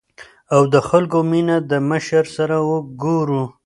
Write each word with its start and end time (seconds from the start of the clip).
او 0.55 0.61
د 0.73 0.75
خلکو 0.89 1.17
مينه 1.31 1.55
د 1.71 1.73
مشر 1.89 2.23
سره 2.35 2.55
ګورو 3.01 3.41
ـ 3.47 3.51